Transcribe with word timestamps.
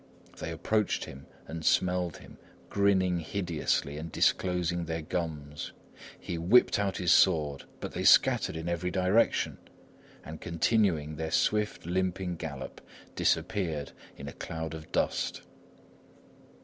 They 0.39 0.49
approached 0.49 1.05
him 1.05 1.27
and 1.47 1.63
smelled 1.63 2.17
him, 2.17 2.39
grinning 2.71 3.19
hideously 3.19 3.97
and 3.99 4.11
disclosing 4.11 4.85
their 4.85 5.03
gums. 5.03 5.73
He 6.19 6.39
whipped 6.39 6.79
out 6.79 6.97
his 6.97 7.13
sword, 7.13 7.65
but 7.79 7.91
they 7.91 8.03
scattered 8.03 8.55
in 8.55 8.67
every 8.67 8.89
direction 8.89 9.59
and 10.25 10.41
continuing 10.41 11.17
their 11.17 11.29
swift, 11.29 11.85
limping 11.85 12.37
gallop, 12.37 12.81
disappeared 13.15 13.91
in 14.17 14.27
a 14.27 14.33
cloud 14.33 14.73
of 14.73 14.91
dust. 14.91 15.43